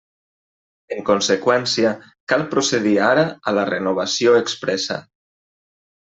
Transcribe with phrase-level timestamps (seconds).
[0.95, 1.91] En conseqüència,
[2.33, 4.97] cal procedir ara a la renovació expressa.